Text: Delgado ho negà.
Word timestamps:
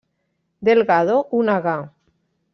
Delgado 0.69 1.19
ho 1.29 1.43
negà. 1.51 1.77